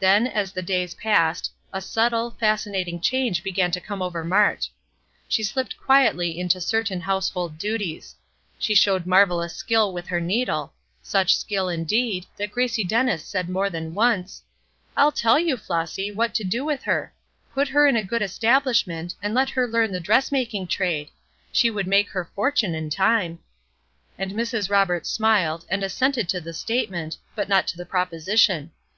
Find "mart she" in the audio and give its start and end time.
4.22-5.42